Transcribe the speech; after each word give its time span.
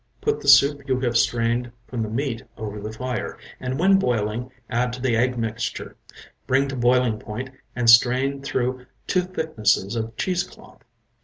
Put 0.19 0.41
the 0.41 0.47
soup 0.47 0.87
you 0.89 0.99
have 1.01 1.15
strained 1.15 1.71
from 1.87 2.01
the 2.01 2.09
meat 2.09 2.41
over 2.57 2.79
the 2.81 2.91
fire, 2.91 3.37
and 3.59 3.77
when 3.77 3.99
boiling 3.99 4.49
add 4.67 4.93
to 4.93 4.99
the 4.99 5.15
egg 5.15 5.37
mixture, 5.37 5.95
bring 6.47 6.67
to 6.69 6.75
boiling 6.75 7.19
point 7.19 7.51
and 7.75 7.87
strain 7.87 8.41
through 8.41 8.87
two 9.05 9.21
thicknesses 9.21 9.95
of 9.95 10.15
cheese 10.17 10.41
cloth. 10.41 10.83